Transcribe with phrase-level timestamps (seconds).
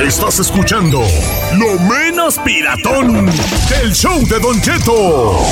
[0.00, 1.00] Estás escuchando
[1.56, 5.42] lo menos piratón del show de Don Cheto.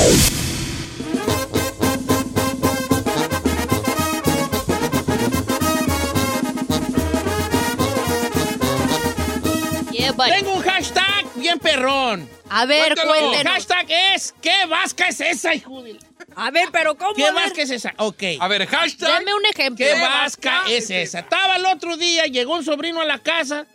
[10.29, 12.29] Tengo un hashtag bien perrón.
[12.49, 13.53] A ver, El cuéntenos.
[13.53, 13.85] hashtag
[14.15, 15.99] es ¿Qué vasca es esa, hijo de la-
[16.35, 17.13] A ver, pero ¿cómo?
[17.13, 17.93] ¿Qué vasca es esa?
[17.97, 18.23] Ok.
[18.39, 19.09] A ver, hashtag.
[19.09, 19.85] Dame un ejemplo.
[19.85, 21.19] ¿Qué vasca es esa?
[21.19, 23.65] Estaba el otro día, llegó un sobrino a la casa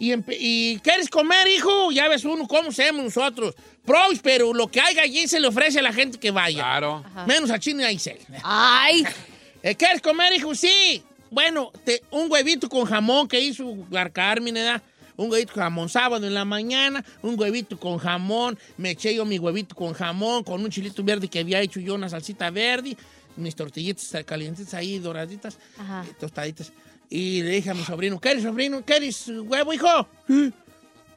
[0.00, 1.92] y, y ¿quieres comer, hijo?
[1.92, 3.54] Ya ves uno, ¿cómo hacemos nosotros?
[3.84, 6.58] Pros, pero lo que haya allí se le ofrece a la gente que vaya.
[6.62, 7.04] Claro.
[7.28, 8.18] Menos a Chino y a Isel.
[8.42, 9.04] Ay,
[9.62, 10.54] Eh, ¿Quieres comer, hijo?
[10.54, 11.02] Sí.
[11.30, 13.76] Bueno, te- un huevito con jamón que hizo
[14.10, 14.82] Carmen, ¿verdad?
[15.18, 19.26] Un huevito con jamón sábado en la mañana, un huevito con jamón, me eché yo
[19.26, 22.96] mi huevito con jamón, con un chilito verde que había hecho yo, una salsita verde,
[23.36, 26.06] mis tortillitas calientitas ahí, doraditas, Ajá.
[26.08, 26.72] eh, tostaditas.
[27.12, 28.82] Y le dije a mi sobrino, ¿quieres, sobrino?
[28.84, 30.08] ¿Quieres huevo, hijo?
[30.28, 30.52] Sí.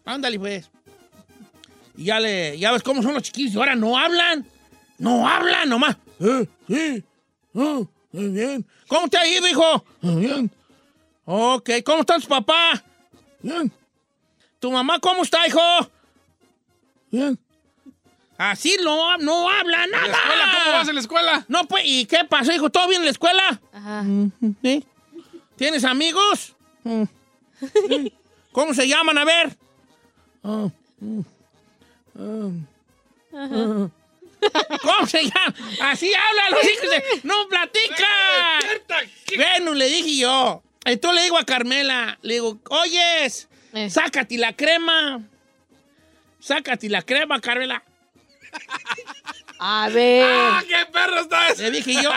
[0.04, 0.70] Ándale, pues.
[1.96, 4.46] Y ya le, ya ves cómo son los chiquillos, y ahora no hablan.
[4.98, 5.96] No hablan, nomás.
[6.20, 7.04] Eh, sí.
[7.54, 7.88] Muy
[8.30, 8.66] bien.
[8.88, 9.86] ¿Cómo te ha ido, hijo?
[10.02, 10.50] Bien.
[11.26, 12.84] Ok, ¿cómo está tu papá?
[13.42, 13.72] Bien.
[14.60, 15.62] ¿Tu mamá cómo está, hijo?
[17.12, 17.38] Bien.
[18.36, 20.08] Así no, no habla ¿En nada.
[20.08, 20.46] la escuela?
[20.64, 21.46] ¿Cómo vas en la escuela?
[21.48, 22.72] No, pues, ¿y qué pasó, hijo?
[22.72, 23.62] ¿Todo bien en la escuela?
[23.72, 24.04] Ajá.
[24.64, 24.84] ¿Sí?
[25.64, 26.54] ¿Tienes amigos?
[26.84, 27.04] Mm.
[28.52, 29.18] ¿Cómo se llaman?
[29.18, 29.56] A ver.
[34.82, 35.56] ¿Cómo se llama?
[35.84, 37.04] Así hablan los hijos de...
[37.24, 38.60] ¡No platica!
[39.38, 40.62] Bueno, le dije yo.
[40.84, 43.90] Entonces le digo a Carmela, le digo, oyes, Eh.
[43.90, 45.22] sácate la crema.
[46.42, 47.82] Sácate la crema, Carmela.
[49.60, 51.64] A ver, ¡Ah, qué perro está ese!
[51.64, 52.12] Le dije yo.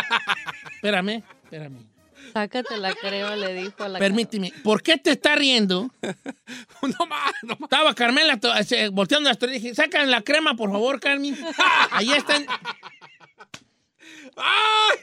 [0.75, 1.96] Espérame, espérame.
[2.41, 5.91] Sácate la crema, le dijo a la Permíteme, ¿por qué te está riendo?
[6.83, 7.63] No más, no más.
[7.63, 8.39] Estaba Carmela
[8.71, 9.63] eh, volteando las tortillas.
[9.63, 11.37] Dije, sacan la crema, por favor, Carmen.
[11.91, 12.47] Ahí están.
[14.37, 14.99] ¡Ay!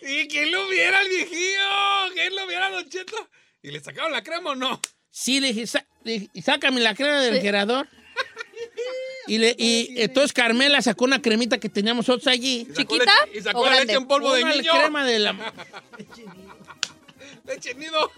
[0.00, 2.14] ¿Y quién lo viera al viejillo?
[2.14, 3.16] ¿Quién lo viera Don Cheto?
[3.62, 4.80] ¿Y le sacaron la crema o no?
[5.10, 7.88] Sí, le dije, "Sa- le dije, sácame la crema del refrigerador.
[9.28, 12.66] Y, le, y entonces Carmela sacó una cremita que teníamos nosotros allí.
[12.70, 14.72] Y sacó ¿Chiquita leche- Y sacó o la leche en polvo de niño.
[14.72, 15.32] crema de la...
[17.46, 18.10] Leche nido.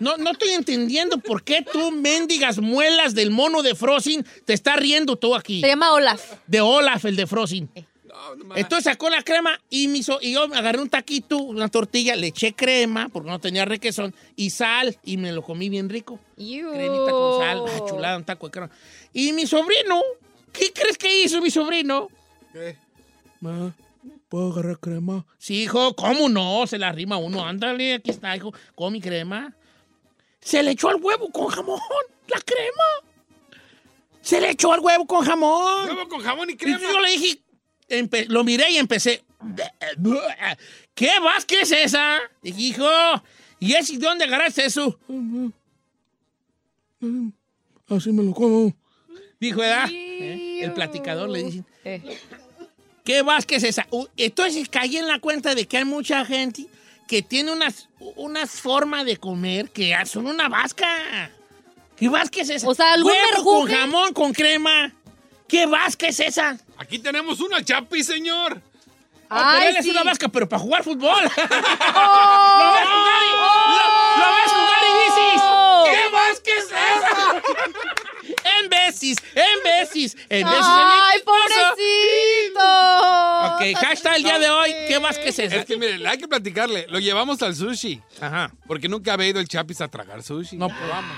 [0.00, 4.76] No, no estoy entendiendo por qué tú, mendigas muelas del mono de Frozen, te estás
[4.76, 5.60] riendo tú aquí.
[5.60, 6.34] Se llama Olaf.
[6.46, 7.68] De Olaf, el de Frozen.
[8.04, 8.56] No, no.
[8.56, 12.28] Entonces sacó la crema y, me hizo- y yo agarré un taquito, una tortilla, le
[12.28, 16.20] eché crema, porque no tenía requesón, y sal, y me lo comí bien rico.
[16.36, 16.70] Iu.
[16.70, 18.70] Cremita con sal, ah, chulada, un taco de crema.
[19.12, 20.00] Y mi sobrino,
[20.52, 22.08] ¿qué crees que hizo mi sobrino?
[22.52, 22.76] ¿Qué?
[23.40, 23.74] Ma,
[24.28, 25.24] ¿puedo agarrar crema?
[25.38, 26.66] Sí, hijo, ¿cómo no?
[26.66, 29.54] Se la rima uno, ándale, aquí está, hijo, con mi crema.
[30.40, 31.80] Se le echó al huevo con jamón,
[32.28, 33.58] la crema.
[34.20, 35.86] Se le echó al huevo con jamón.
[35.88, 36.80] Huevo con jamón y Y crema.
[36.80, 37.40] yo le dije,
[37.88, 39.24] empe- lo miré y empecé.
[40.94, 41.44] ¿Qué vas?
[41.44, 42.18] ¿Qué es esa?
[42.42, 42.88] Dije, hijo,
[43.60, 44.98] ¿y ese de dónde agarraste eso?
[47.88, 48.74] Así me lo como.
[49.40, 49.88] Dijo, ¿verdad?
[49.90, 50.60] ¿Eh?
[50.62, 51.64] El platicador le dice.
[51.84, 52.02] Eh.
[53.08, 53.46] ¿Qué vas?
[53.46, 53.86] ¿Qué es esa?
[53.90, 56.66] Uh, Entonces caí en la cuenta de que hay mucha gente
[57.06, 61.30] que tiene unas, unas formas de comer que son una vasca.
[61.96, 62.68] ¿Qué vasca es esa?
[62.68, 64.92] O sea, ¿algún Huevo con jamón, con crema.
[65.48, 66.58] ¿Qué vasca es esa?
[66.76, 68.60] Aquí tenemos una chapi, señor.
[69.30, 71.08] Ah, pero Ay, él es una vasca, pero para jugar fútbol.
[71.94, 72.58] ¡Oh!
[72.58, 75.40] lo ves jugar y, lo, lo ves jugar y dices,
[75.86, 77.42] ¿qué vasca es esa?
[78.44, 80.62] en veces, en veces, en veces.
[80.64, 81.38] ¡Ay, en mi esposo.
[82.54, 82.58] pobrecito!
[83.54, 85.56] Ok, hashtag el día de hoy, ¿qué vasca es esa?
[85.56, 86.86] Es que, mire, hay que platicarle.
[86.88, 88.00] Lo llevamos al sushi.
[88.20, 88.52] Ajá.
[88.66, 90.56] Porque nunca había ido el Chapis a tragar sushi.
[90.56, 91.16] No probamos.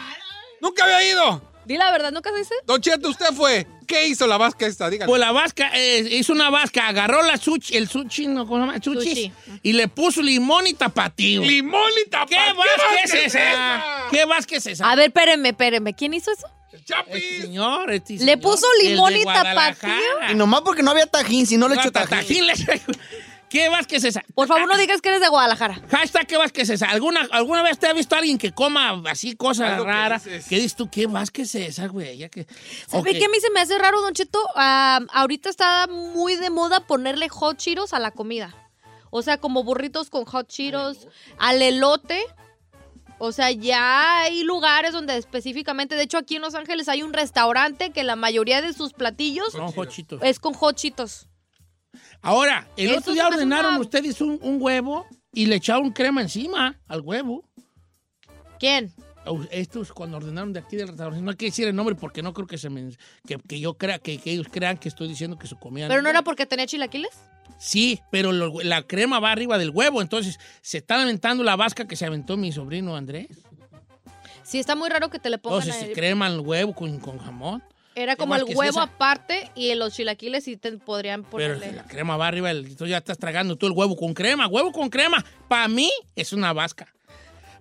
[0.60, 1.50] ¡Nunca había ido!
[1.64, 2.54] Di la verdad, ¿nunca se dice?
[2.66, 3.66] Don Cheto, usted fue.
[3.86, 4.88] ¿Qué hizo la vasca esta?
[4.88, 5.08] Dígame.
[5.08, 8.46] Pues la vasca, eh, hizo una vasca, agarró la sushi, el sushi, ¿no?
[8.46, 8.82] ¿Cómo se llama?
[8.82, 9.32] Sushi.
[9.44, 9.60] Sushi.
[9.62, 11.42] Y le puso limón y tapatío.
[11.42, 12.38] ¡Limón y tapatío!
[12.38, 13.84] ¿Qué vasca es ¿Qué esa?
[14.10, 14.90] ¿Qué vasca es esa?
[14.90, 15.94] A ver, espérenme, espérenme.
[15.94, 16.46] ¿Quién hizo eso?
[16.72, 19.90] El Este señor, este ¿Le señor, puso limón y tapatío?
[20.30, 22.08] Y nomás porque no había tajín, si no le ta- tajín.
[22.08, 22.54] tajín le-
[23.48, 24.22] ¿Qué es esa?
[24.36, 25.82] Por favor, no digas que eres de Guadalajara.
[25.90, 26.88] Hashtag, ¿qué vasca es esa?
[26.88, 30.22] ¿Alguna, ¿Alguna vez te ha visto alguien que coma así cosas Algo que raras?
[30.24, 30.46] dices.
[30.48, 30.88] ¿Qué dices tú?
[30.88, 32.16] ¿Qué vasca es esa, güey?
[32.16, 32.46] Ya que...
[32.86, 33.18] ¿Sabe Ok.
[33.18, 34.38] qué a mí se me hace raro, Don Cheto?
[34.54, 38.54] Ah, ahorita está muy de moda ponerle hot Cheetos a la comida.
[39.10, 42.22] O sea, como burritos con hot Cheetos, al elote.
[43.22, 47.12] O sea, ya hay lugares donde específicamente, de hecho aquí en Los Ángeles hay un
[47.12, 50.20] restaurante que la mayoría de sus platillos Son jochitos.
[50.22, 51.28] es con hot Cheetos.
[52.22, 55.46] Ahora, el Eso otro se día me hace ordenaron una- ustedes un, un huevo y
[55.46, 57.44] le echaron crema encima al huevo.
[58.58, 58.92] ¿Quién?
[59.26, 62.22] Au- Estos cuando ordenaron de aquí del restaurante, no hay que decir el nombre porque
[62.22, 62.90] no creo que se me,
[63.26, 65.88] que, que yo crea que, que ellos crean que estoy diciendo que su comida.
[65.88, 67.10] ¿Pero no era porque tenía chilaquiles?
[67.58, 71.86] Sí, pero lo- la crema va arriba del huevo, entonces se está lamentando la vasca
[71.86, 73.28] que se aventó mi sobrino Andrés.
[74.42, 77.18] Sí, está muy raro que te le pongan Entonces se crema el huevo con, con
[77.18, 77.62] jamón,
[77.94, 78.82] Era ¿Qué como el huevo esa?
[78.82, 81.72] aparte y los chilaquiles sí te podrían pero ponerle.
[81.72, 84.46] la crema va arriba, entonces ya estás tragando tú el huevo con crema.
[84.48, 86.92] Huevo con crema, para mí es una vasca.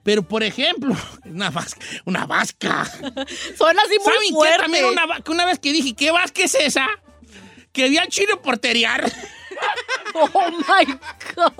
[0.01, 0.95] Pero, por ejemplo,
[1.25, 2.85] una vasca, una vasca.
[3.57, 4.33] Suena así muy ¿Saben qué?
[4.33, 4.57] fuerte.
[4.61, 6.87] También una, una vez que dije, ¿qué vasca es esa?
[7.71, 9.11] Que vi al chino porteriar.
[10.13, 10.85] Oh my
[11.35, 11.53] God.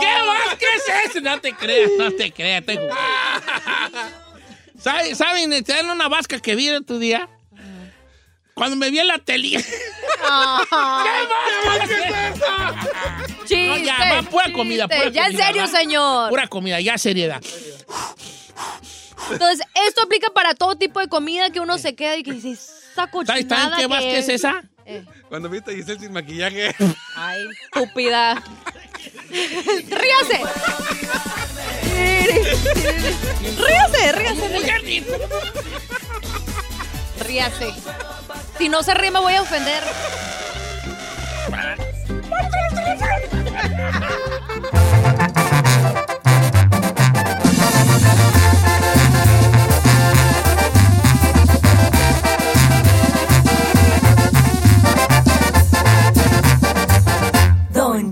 [0.00, 1.20] ¿Qué vasca es esa?
[1.20, 2.64] No te creas, no te creas.
[2.64, 2.94] jugando.
[4.78, 5.16] ¿Saben?
[5.16, 5.64] ¿Saben?
[5.64, 7.28] ¿Te dan una vasca que vi en tu día?
[8.54, 9.48] Cuando me vi en la tele.
[13.44, 15.68] Chiste, No, ya, va, pura comida, pura Ya en serio, va.
[15.68, 16.30] señor.
[16.30, 17.42] Pura comida, ya seriedad.
[19.30, 22.56] Entonces, esto aplica para todo tipo de comida que uno se queda y que dice,
[22.94, 24.62] ¿Sabes cochinada también qué que vasca es esa?
[24.96, 26.74] Eh, Cuando viste a Giselle sin maquillaje.
[27.16, 28.42] Ay, estúpida.
[29.30, 30.40] ¡Ríase!
[33.58, 35.04] ¡Ríase, ríase!
[37.20, 37.74] Ríase.
[38.58, 39.82] Si no se ríe me voy a ofender.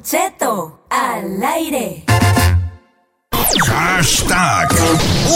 [0.01, 2.05] Don Cheto al aire.
[3.67, 4.69] Hashtag.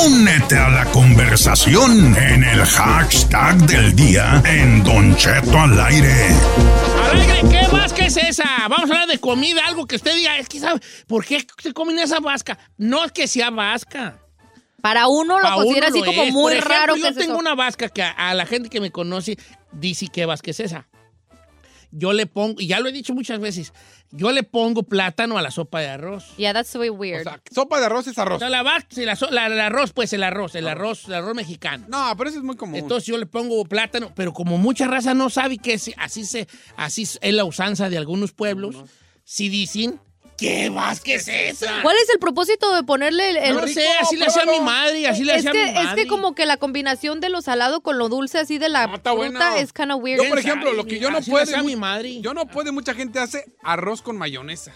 [0.06, 6.28] Únete a la conversación en el hashtag del día en Don Cheto al aire.
[7.10, 8.44] Al aire, ¿qué vasca es esa?
[8.70, 10.38] Vamos a hablar de comida, algo que usted diga.
[10.38, 12.56] Es que, ¿sabe por qué se comen esa vasca?
[12.78, 14.18] No es que sea vasca.
[14.80, 16.32] Para uno lo Pa' considera uno así lo como es.
[16.32, 17.40] muy Por ejemplo, raro Yo que es tengo eso.
[17.40, 19.36] una vasca que a, a la gente que me conoce
[19.72, 20.86] dice qué vasca es esa.
[21.96, 23.72] Yo le pongo, y ya lo he dicho muchas veces,
[24.10, 26.36] yo le pongo plátano a la sopa de arroz.
[26.36, 27.22] Yeah, that's way O weird.
[27.22, 28.40] sea, sopa de arroz es O arroz.
[28.40, 29.12] sea, la vasca, sí, la
[29.46, 31.86] el arroz, pues el arroz, el arroz, el arroz mexicano.
[31.88, 32.74] No, pero eso es muy común.
[32.76, 37.02] Entonces yo le pongo plátano, pero como mucha raza no sabe que así, se, así
[37.02, 38.76] es la usanza de algunos pueblos,
[39.22, 40.00] si dicen,
[40.36, 41.82] ¿qué vasca es esa?
[41.82, 43.80] ¿Cuál es el propósito de ponerle el, el No rico?
[43.80, 44.64] sé, así le hacía mi pruébalo.
[44.70, 46.02] madre, así le es hacía que, mi es madre.
[46.02, 48.96] que como que la combinación de lo salado con lo dulce así de la No,
[48.96, 49.56] está fruta bueno.
[49.56, 50.22] es kind of weird.
[50.22, 51.44] Yo, por ¿Quién ejemplo, lo que yo no Así le puedo.
[51.44, 52.20] hacía mi madre.
[52.20, 54.72] Yo no puedo, mucha gente hace arroz con mayonesa.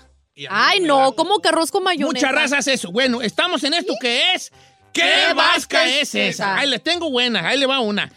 [0.48, 2.26] A Ay, no, da- ¿cómo que arroz con mayonesa?
[2.28, 2.92] Muchas razas eso.
[2.92, 4.52] Bueno, estamos en esto que es.
[4.92, 6.28] ¿Qué, ¿Qué vasca es es esa?
[6.28, 6.56] esa?
[6.58, 8.10] Ahí le tengo buena, ahí le va una.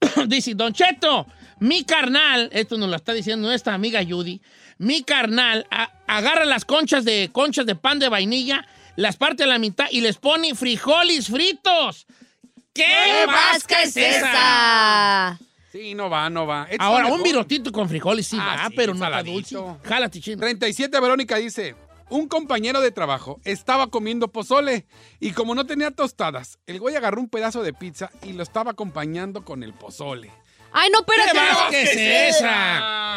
[0.28, 1.26] Dice, Don Cheto,
[1.60, 4.40] mi carnal, esto nos lo está diciendo nuestra amiga Judy,
[4.78, 9.46] mi carnal a- agarra las conchas de, conchas de pan de vainilla, las parte a
[9.46, 12.06] la mitad y les pone frijoles fritos.
[12.72, 15.38] ¿Qué, ¿Qué vasca es esa?
[15.72, 16.68] Sí, no va, no va.
[16.78, 19.78] Ahora, un virotito con frijoles sí Ah, va, sí, pero no saladito.
[19.82, 20.20] dulce.
[20.20, 20.40] Chino.
[20.40, 21.74] 37 Verónica dice,
[22.10, 24.86] un compañero de trabajo estaba comiendo pozole
[25.18, 28.72] y como no tenía tostadas, el güey agarró un pedazo de pizza y lo estaba
[28.72, 30.30] acompañando con el pozole.
[30.76, 31.38] Ay, no, ¿Qué espérate.
[31.38, 33.16] vasca es esa?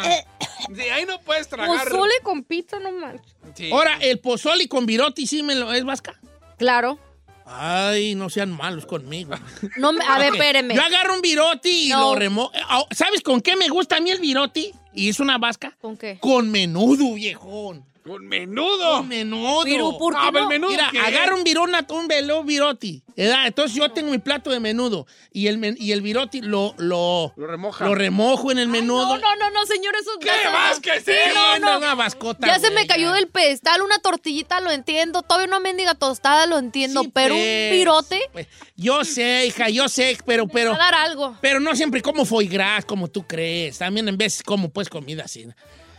[0.74, 1.84] Sí, ahí no puedes tragar.
[1.84, 3.34] Pozole con pizza, no manches.
[3.54, 3.70] Sí.
[3.72, 6.18] Ahora, el pozole con viroti sí me lo es vasca.
[6.56, 6.98] Claro.
[7.46, 9.34] Ay, no sean malos conmigo.
[9.76, 10.74] No me- a ver, espéreme.
[10.74, 12.12] Yo agarro un viroti y No.
[12.12, 12.50] lo remo...
[12.68, 14.72] Ah, ¿Sabes con qué me gusta a mí el viroti?
[14.92, 15.76] Y es una vasca.
[15.80, 16.18] ¿Con qué?
[16.20, 17.84] Con menudo, viejón.
[18.08, 19.00] Con menudo.
[19.00, 19.62] Un menudo.
[19.64, 20.50] Pero, ¿por qué Ah, pero no?
[20.50, 20.70] el menudo.
[20.70, 20.98] Mira, ¿qué?
[20.98, 23.02] agarra un virona, un velo viroti.
[23.16, 23.48] ¿verdad?
[23.48, 27.32] Entonces yo tengo mi plato de menudo y el, men- y el viroti lo, lo,
[27.36, 27.84] Lo remoja.
[27.84, 29.04] lo remojo en el menudo.
[29.04, 31.78] No, no, no, no, señor, eso ¿Qué más que Sí, no, no.
[31.78, 32.46] Una mascota.
[32.46, 33.14] Ya se me cayó ya.
[33.14, 35.22] del pedestal una tortillita, lo entiendo.
[35.22, 37.02] Todavía una mendiga tostada, lo entiendo.
[37.02, 37.72] Sí, pero un pues.
[37.72, 38.46] pirote, Pues,
[38.76, 41.36] yo sé, hija, yo sé, pero, pero, va a dar algo.
[41.40, 43.78] pero no siempre como foie gras, como tú crees.
[43.78, 45.44] También en veces como pues comida así.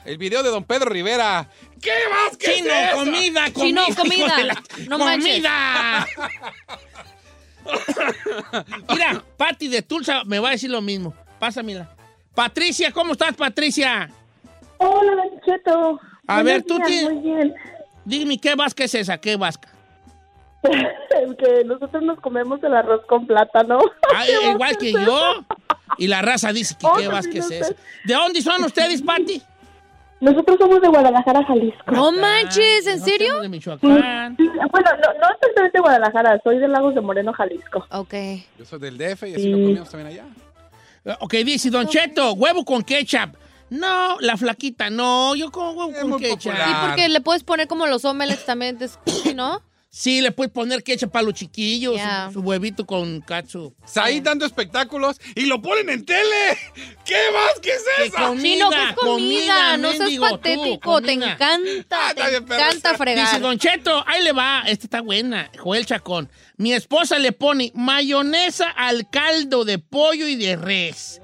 [0.05, 1.47] El video de don Pedro Rivera.
[1.81, 3.85] ¿Qué más que Chino, es comida, comida.
[3.85, 4.43] Chino, comida.
[4.43, 5.33] la- No manches.
[5.35, 6.07] ¡Comida!
[8.89, 11.13] Mira, Patti de Tulsa me va a decir lo mismo.
[11.39, 11.89] Pásamela.
[12.33, 14.09] Patricia, ¿cómo estás, Patricia?
[14.77, 15.99] Hola, Don Cheto.
[16.27, 17.53] A Buenos ver, tú tienes- Muy bien.
[18.05, 19.17] Dime, ¿qué vasca es esa?
[19.19, 19.69] ¿Qué vasca?
[20.63, 23.79] que nosotros nos comemos el arroz con plátano.
[24.15, 25.45] Ah, ¿Qué igual que yo.
[25.97, 27.59] Y la raza dice que Oh, qué vasca es no sé.
[27.59, 27.73] esa.
[28.05, 29.41] ¿De dónde son ustedes, Patti?
[30.21, 31.91] Nosotros somos de Guadalajara, Jalisco.
[31.91, 33.27] No manches, ¿en serio?
[33.29, 34.35] somos De Michoacán.
[34.37, 37.85] Sí, Bueno, no, no exactamente de Guadalajara, soy de Lagos de Moreno, Jalisco.
[37.91, 38.13] Ok.
[38.57, 39.49] Yo soy del DF y así Sí.
[39.49, 41.15] lo comíamos también allá.
[41.21, 43.35] Ok, dice Don Cheto, huevo con ketchup.
[43.69, 46.51] No, la flaquita, no, yo como huevo Es con muy ketchup.
[46.51, 46.67] popular.
[46.67, 49.61] Sí, porque le puedes poner como los omelets también, es- ¿sí, ¿no?
[49.91, 53.73] Sí, le puedes poner ketchup para los chiquillos, su, su huevito con katsu.
[53.95, 56.57] Ahí dando espectáculos y lo ponen en tele.
[57.03, 58.15] ¿Qué más que es ¿Qué eso?
[58.17, 58.41] comida?
[58.43, 61.33] Chino, que es comida, no seas mendigo, tú, patético, te comida.
[61.33, 63.25] encanta, Ah, te encanta fregar.
[63.25, 66.29] Dice Don Cheto, ahí le va, esta está buena, Joel Chacón.
[66.57, 71.19] Mi esposa le pone mayonesa al caldo de pollo y de res.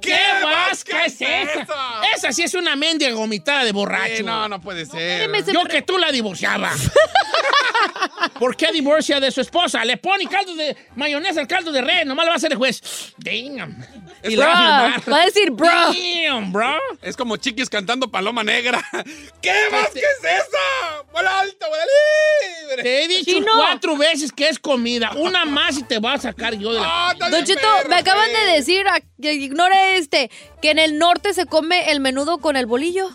[0.00, 1.42] ¿Qué, vasca es esa?
[1.62, 1.74] eso?
[2.16, 4.22] Esa sí es una mendiga gomitada de borracho.
[4.22, 5.30] No, no puede ser.
[5.44, 6.72] se- Yo que tú la divorciaba.
[8.38, 9.84] ¿Por qué divorcia de su esposa?
[9.84, 12.06] Le pone caldo de mayonesa al caldo de res.
[12.06, 13.12] Nomás le va a hacer el juez.
[13.18, 13.84] Damn.
[14.22, 15.68] Y Bro, la va a va a decir, bro.
[15.68, 16.76] Damn, bro.
[17.02, 18.82] Es como chiquis cantando Paloma Negra.
[19.42, 21.04] ¿Qué más que es eso?
[21.12, 22.82] ¡Vuela alto, vuela libre!
[22.82, 23.52] Te he dicho Chino.
[23.56, 25.12] cuatro veces que es comida.
[25.16, 27.10] Una más y te voy a sacar yo de la...
[27.12, 28.84] Está Don perro, me acaban de decir,
[29.20, 30.30] que ignore este,
[30.62, 33.10] que en el norte se come el menudo con el bolillo.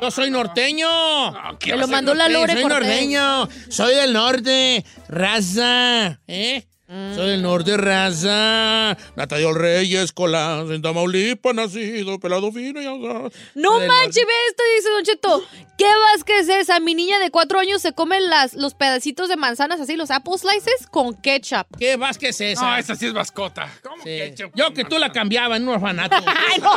[0.00, 0.88] Yo soy norteño.
[1.32, 3.48] No, ¿qué Me va lo mandó la Lore soy norteño.
[3.68, 4.84] Soy del norte.
[5.08, 6.20] Raza.
[6.26, 6.66] ¿Eh?
[6.86, 8.94] Soy del norte, raza.
[9.16, 13.30] Natalia Reyes, Colás, en Tamaulipas, nacido, pelado fino y asado.
[13.54, 15.42] No manches, ve esto, dice Don Cheto.
[15.78, 16.80] ¿Qué vasca es esa?
[16.80, 20.36] Mi niña de cuatro años se come las, los pedacitos de manzanas así, los apple
[20.36, 21.66] slices, con ketchup.
[21.78, 22.62] ¿Qué vas que es esa?
[22.62, 23.72] No, esa sí es mascota.
[23.82, 24.10] ¿Cómo Sí.
[24.18, 26.16] ketchup Yo que tú la cambiaba en un orfanato.
[26.26, 26.70] Ay, no,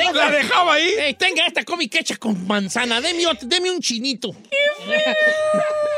[0.00, 0.14] señor.
[0.16, 0.88] La dejaba ahí.
[0.98, 3.00] Ey, tenga esta comi quecha con manzana.
[3.00, 4.30] Deme, deme un chinito.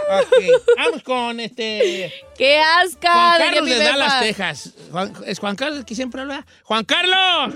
[0.08, 0.34] Ok,
[0.76, 2.12] Vamos con este.
[2.36, 3.12] ¡Qué asca!
[3.12, 3.90] Juan de Carlos de befa.
[3.90, 4.74] Dallas, Texas.
[4.90, 6.44] Juan- ¿Es Juan Carlos el que siempre habla?
[6.64, 7.54] ¡Juan Carlos!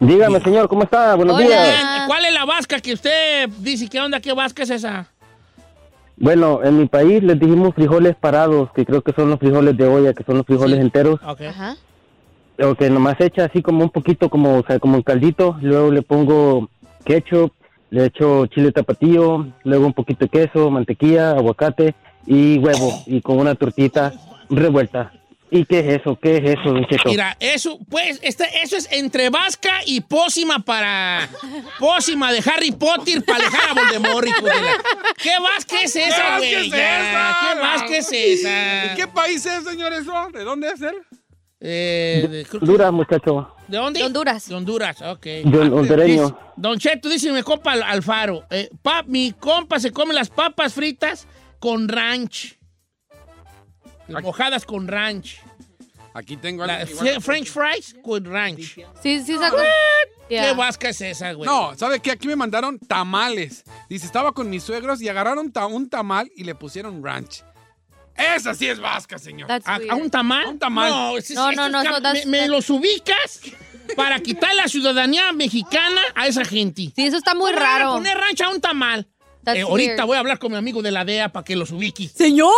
[0.00, 1.14] Dígame, señor, ¿cómo está?
[1.14, 1.46] Buenos Hola.
[1.46, 2.02] días.
[2.08, 3.88] ¿Cuál es la vasca que usted dice?
[3.88, 4.20] ¿Qué onda?
[4.20, 5.06] ¿Qué vasca es esa?
[6.16, 9.86] Bueno, en mi país les dijimos frijoles parados, que creo que son los frijoles de
[9.86, 10.82] olla, que son los frijoles Sí.
[10.82, 11.40] enteros, Ok.
[11.42, 11.76] Ajá.
[12.62, 15.90] o que nomás echa así como un poquito, como, o sea, como un caldito, luego
[15.90, 16.68] le pongo
[17.04, 17.52] ketchup,
[17.90, 21.94] le echo chile tapatío, luego un poquito de queso, mantequilla, aguacate
[22.26, 24.12] y huevo, y con una tortita
[24.48, 25.12] revuelta.
[25.54, 26.18] ¿Y qué es eso?
[26.20, 27.10] ¿Qué es eso, Don Cheto?
[27.10, 31.28] Mira, eso, pues, este, eso es entre vasca y pócima para.
[31.78, 34.82] Pócima de Harry Potter para alejar a Voldemort, hijo de la-
[35.22, 36.54] ¿Qué vasca es esa, vasca güey?
[36.54, 37.36] es Ya, esa?
[37.54, 38.48] ¿Qué vasca es esa?
[38.48, 40.12] ¿De qué país es, señor, eso?
[40.32, 40.94] ¿De dónde es él?
[41.60, 43.54] Eh, de, que- Honduras, muchacho.
[43.68, 44.00] ¿de dónde?
[44.00, 44.48] De Honduras.
[44.48, 45.26] De Honduras, ok.
[45.44, 46.22] Yo, hondureño.
[46.24, 50.30] Dice- Don Cheto dice mi compa Al- Alfaro, eh, pa- mi compa se come las
[50.30, 51.26] papas fritas
[51.62, 52.58] con ranch.
[54.08, 55.36] Mojadas con ranch.
[56.12, 57.22] Aquí tengo La- igual.
[57.22, 58.74] French fries con ranch.
[59.00, 59.58] Sí, sí, sacó.
[60.28, 60.42] Ya.
[60.48, 61.48] ¿Qué vasca es esa, güey?
[61.48, 62.10] No, ¿sabe qué?
[62.10, 63.62] Aquí me mandaron tamales.
[63.88, 67.44] Dice, estaba con mis suegros y agarraron ta- un tamal y le pusieron ranch.
[68.16, 69.50] Esa sí es vasca, señor.
[69.50, 70.44] ¿A, un tamal?
[70.44, 70.90] A un tamal.
[70.90, 73.40] No, es- es- No, no, es no, that's- me, los ubicas
[73.96, 76.92] para quitar la ciudadanía mexicana a esa gente.
[76.94, 77.92] Sí, eso está muy ¿Cómo van a raro.
[77.94, 79.08] poner ranch a un tamal.
[79.46, 82.08] Eh, ahorita voy a hablar con mi amigo de la DEA para que los ubique.
[82.08, 82.52] ¡Señor!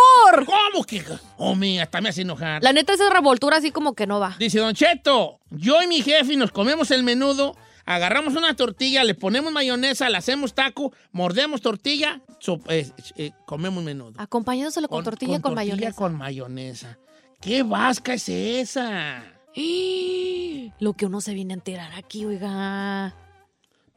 [0.45, 1.03] ¿Cómo que?
[1.37, 2.61] Hombre, hasta me hace enojar.
[2.63, 4.35] La neta, esa revoltura así como que no va.
[4.37, 9.15] Dice Don Cheto, yo y mi jefe nos comemos el menudo, agarramos una tortilla, le
[9.15, 14.13] ponemos mayonesa, le hacemos taco, mordemos tortilla, so- eh, eh, comemos menudo.
[14.17, 15.93] Acompañándoselo con, tortilla con, mayonesa.
[15.93, 16.97] con mayonesa.
[17.41, 19.23] ¿Qué vasca es esa?
[20.79, 23.13] Lo que uno se viene a enterar aquí, oiga.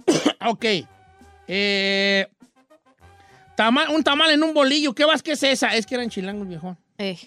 [0.47, 0.65] ok.
[1.51, 2.29] Eh,
[3.59, 4.95] tamal- un tamal en un bolillo.
[4.95, 5.75] ¿Qué vasca es esa?
[5.75, 6.77] Es que eran chilangos, viejo.
[6.99, 7.19] Eh.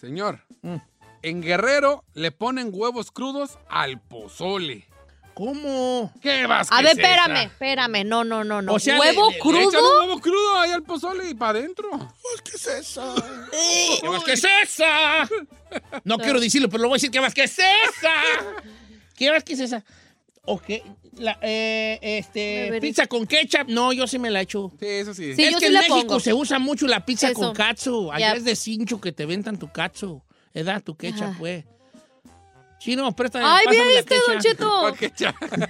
[0.00, 0.76] Señor, Mm.
[1.22, 4.86] en Guerrero le ponen huevos crudos al pozole.
[5.34, 6.12] ¿Cómo?
[6.20, 6.68] ¿Qué vas?
[6.70, 7.08] A ¿Qué ver, es esa?
[7.08, 8.04] espérame, espérame.
[8.04, 8.74] No, no, no, no.
[8.74, 9.68] O sea, ¿Huevo le- le- le crudo?
[9.70, 11.88] Échale un huevo crudo ahí al pozole y para adentro.
[12.44, 13.14] ¿Qué es esa?
[14.00, 15.28] ¿Qué más que es esa?
[16.04, 17.10] No quiero decirlo, pero lo voy a decir.
[17.10, 18.12] ¿Qué más que es esa?
[19.16, 19.82] ¿Qué más que es esa?
[20.44, 20.64] Ok,
[21.18, 23.68] la, eh, este, pizza con ketchup.
[23.68, 24.72] No, yo sí me la echo.
[24.80, 25.34] Sí, eso sí.
[25.36, 26.20] Sí, es yo que sí en México pongo.
[26.20, 27.38] se usa mucho la pizza Eso.
[27.40, 28.10] con katsu.
[28.10, 28.36] Allá Yep.
[28.38, 30.20] es de cincho que te ventan tu katsu.
[30.52, 30.82] ¿Edad?
[30.82, 31.38] Tu ketchup, Ajá.
[32.82, 32.96] Pues.
[32.96, 34.40] Chino, presta Ay, bien la este, Don.
[34.40, 34.94] Cheto.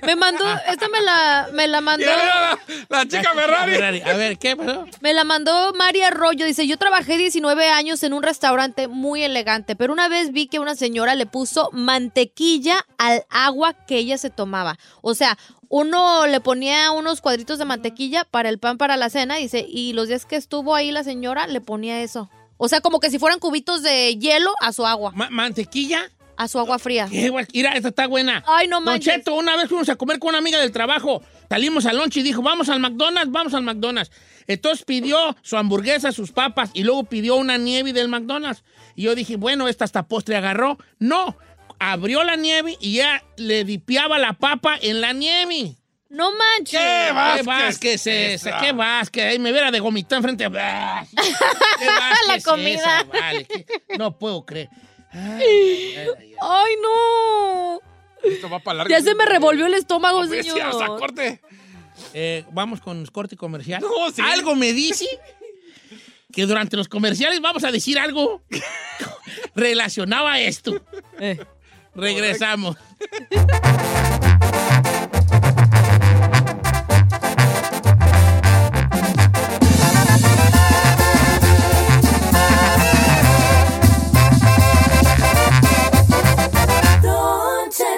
[0.06, 2.04] Me mandó, esta me la, me la mandó.
[2.06, 4.00] Mira, mira, la, la chica Ferrari.
[4.02, 4.86] A ver, ¿qué pasó?
[5.00, 6.46] Me la mandó María Arroyo.
[6.46, 10.58] Dice, yo trabajé 19 años en un restaurante muy elegante, pero una vez vi que
[10.58, 14.78] una señora le puso mantequilla al agua que ella se tomaba.
[15.00, 15.38] O sea,
[15.68, 19.92] uno le ponía unos cuadritos de mantequilla para el pan para la cena, dice, y
[19.94, 22.30] los días que estuvo ahí la señora le ponía eso.
[22.58, 26.10] O sea, como que si fueran cubitos de hielo a su agua, Ma- ¿Mantequilla?
[26.42, 27.08] A su agua fría.
[27.52, 28.42] Mira, esta está buena.
[28.46, 29.14] Ay, no Don manches.
[29.14, 31.22] Cheto, una vez fuimos a comer con una amiga del trabajo.
[31.48, 34.10] Salimos al lunch y dijo, vamos al McDonald's, vamos al McDonald's.
[34.46, 38.64] Entonces pidió su hamburguesa, sus papas y luego pidió una nieve del McDonald's.
[38.96, 40.78] Y yo dije, bueno, esta hasta postre agarró.
[40.98, 41.36] No,
[41.78, 45.76] abrió la nieve y ya le dipiaba la papa en la nieve.
[46.08, 46.78] No manches.
[46.78, 47.36] ¿Qué vas?
[47.36, 47.78] ¿Qué vas?
[47.78, 48.58] ¿Qué es esa?
[48.60, 49.08] ¿Qué vas?
[49.08, 50.44] Que ahí me viera de gomitar enfrente.
[50.50, 51.08] ¿Qué vas?
[51.14, 52.74] La ¿Qué es comida.
[53.00, 53.04] esa?
[53.04, 53.66] Vale, ¿qué?
[53.98, 54.68] no puedo creer.
[55.12, 56.34] Ay, ay, ay.
[56.40, 57.80] Ay, no.
[58.22, 58.90] Esto va para largo.
[58.90, 60.60] Ya se me revolvió el estómago, señor.
[60.60, 61.40] hasta corte.
[62.14, 63.80] Eh, vamos con corte comercial.
[63.82, 64.22] No, sí.
[64.22, 65.06] Algo me dice
[66.32, 68.42] que durante los comerciales vamos a decir algo
[69.54, 70.80] relacionado a esto.
[71.94, 72.76] Regresamos.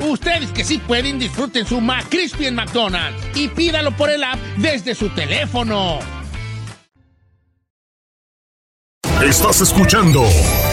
[0.00, 4.94] Ustedes que sí pueden, disfruten su McCrispy en McDonald's y pídalo por el app desde
[4.94, 5.98] su teléfono.
[9.22, 10.22] Estás escuchando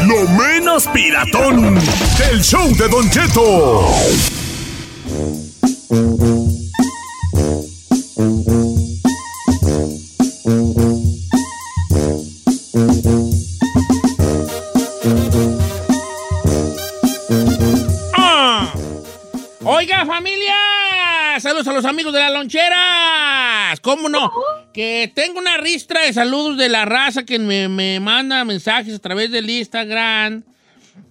[0.06, 1.76] lo menos piratón
[2.20, 3.88] del show de Don Cheto.
[22.14, 23.80] De las loncheras.
[23.82, 24.32] ¿Cómo no?
[24.74, 29.00] Que tengo una ristra de saludos de la raza que me, me manda mensajes a
[29.00, 30.44] través del Instagram.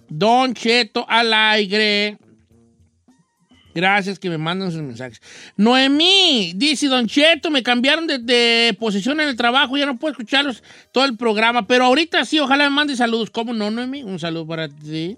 [0.09, 2.17] Don Cheto al aire.
[3.73, 5.19] Gracias que me mandan sus mensajes.
[5.57, 10.11] Noemí, dice Don Cheto, me cambiaron de, de posición en el trabajo, ya no puedo
[10.11, 10.61] escucharlos
[10.91, 13.31] todo el programa, pero ahorita sí, ojalá me mande saludos.
[13.31, 14.03] ¿Cómo no, Noemí?
[14.03, 15.17] Un saludo para ti.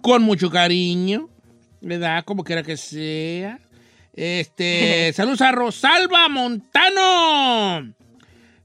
[0.00, 1.28] Con mucho cariño,
[1.80, 2.24] ¿verdad?
[2.24, 3.60] Como quiera que sea.
[4.16, 7.94] Este, saludos a Rosalba Montano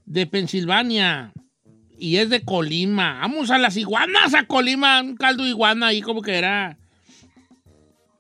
[0.05, 1.33] de Pensilvania.
[1.99, 3.19] Y es de Colima.
[3.21, 5.01] Vamos a las iguanas a Colima.
[5.01, 6.77] Un caldo de iguana ahí como que era.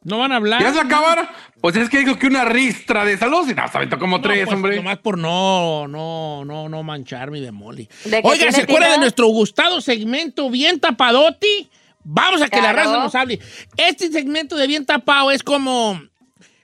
[0.03, 0.61] No van a hablar.
[0.61, 1.27] ¿Ya se acabaron?
[1.61, 4.21] Pues es que dijo que una ristra de saludos y nada, se aventó como No,
[4.21, 4.75] tres, pues, hombre.
[4.75, 7.87] Nomás por no, no, no, no manchar mi demoli.
[8.05, 11.69] ¿De qué Oiga, ¿se acuerda de nuestro gustado segmento Bien Tapadoti?
[12.03, 13.39] Vamos a que la raza nos hable.
[13.77, 16.01] Este segmento de Bien Tapado es como,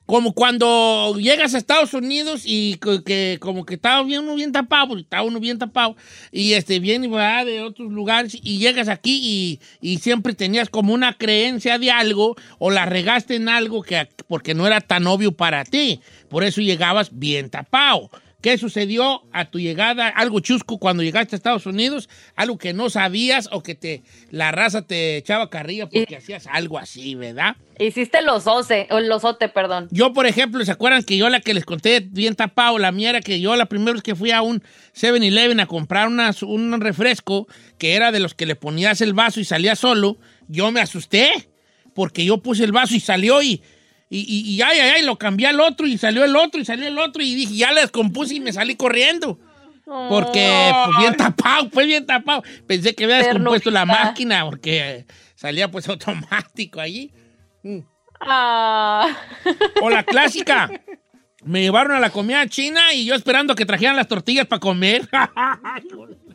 [0.08, 4.88] como cuando llegas a Estados Unidos y que como que estaba bien uno bien tapado,
[4.88, 5.98] porque estaba uno bien tapado,
[6.32, 7.08] y este viene
[7.46, 12.38] de otros lugares y llegas aquí y, y siempre tenías como una creencia de algo
[12.58, 16.00] o la regaste en algo que porque no era tan obvio para ti.
[16.30, 18.10] Por eso llegabas bien tapado.
[18.48, 20.08] ¿Qué sucedió a tu llegada?
[20.08, 24.54] Algo chusco cuando llegaste a Estados Unidos, algo que no sabías o que te la
[24.54, 27.58] raza te echaba carrilla porque hacías algo así, ¿verdad?
[27.78, 29.90] Hiciste los oce, o el losote, perdón.
[29.92, 33.10] Yo, por ejemplo, ¿se acuerdan que yo la que les conté bien tapado, la mía
[33.10, 34.64] era que yo la primera vez que fui a un
[34.96, 39.42] 7-Eleven a comprar unas- un refresco que era de los que le ponías el vaso
[39.42, 40.16] y salía solo,
[40.48, 41.50] yo me asusté
[41.94, 43.62] porque yo puse el vaso y salió y,
[44.10, 46.66] y, y, y ay, ay, ay, lo cambié al otro y salió el otro y
[46.66, 49.40] salió el otro y dije, ya le descompuse y me salí corriendo.
[49.86, 52.44] Porque pues, bien tapado, fue bien tapado.
[52.68, 57.14] Pensé que había descompuesto la máquina porque salía pues automático allí.
[57.64, 57.80] Mm.
[58.20, 59.08] Ah.
[59.82, 60.70] O la clásica.
[61.44, 65.08] Me llevaron a la comida china y yo esperando que trajeran las tortillas para comer.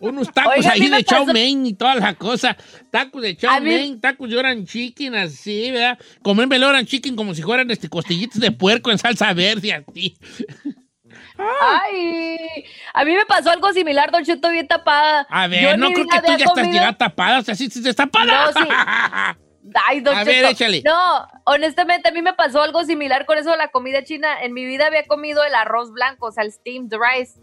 [0.00, 2.56] Unos tacos Oiga, ahí de chow mein y toda la cosa.
[2.90, 5.98] Tacos de chow mein, tacos de orange chicken, así, ¿verdad?
[6.22, 10.16] Comerme el orange chicken como si fueran este, costillitas de puerco en salsa verde, así.
[11.36, 15.26] Ay, a mí me pasó algo similar, Don Cheto, bien tapada.
[15.28, 17.68] A Yo ver, en no creo que tú ya estás llegada tapada, o sea, sí,
[17.70, 18.46] sí, destapada.
[18.46, 18.68] No, sí.
[19.86, 20.30] Ay, Don A Cheto.
[20.30, 20.82] ver, échale.
[20.84, 24.42] No, honestamente, a mí me pasó algo similar con eso de la comida china.
[24.42, 27.40] En mi vida había comido el arroz blanco, o sea, el steamed rice.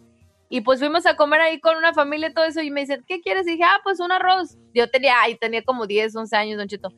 [0.54, 2.62] Y pues fuimos a comer ahí con una familia y todo eso.
[2.62, 3.48] Y me dicen, ¿qué quieres?
[3.48, 4.58] Y dije, ah, pues un arroz.
[4.74, 6.92] Yo tenía, ay, tenía como 10, 11 años, Don Cheto.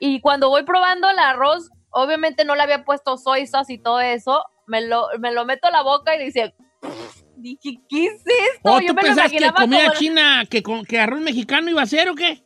[0.00, 4.00] Y cuando voy probando el arroz, obviamente no le había puesto soy sauce y todo
[4.00, 4.44] eso.
[4.66, 6.52] Me lo, me lo meto a la boca y dice,
[7.36, 8.22] dije, ¿qué es
[8.54, 8.72] esto?
[8.72, 11.70] ¿O Yo tú me lo pensaste que comida como- china, que, con- que arroz mexicano
[11.70, 12.42] iba a ser o qué?